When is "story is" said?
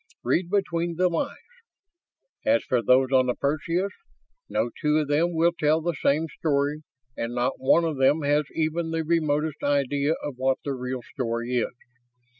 11.03-11.73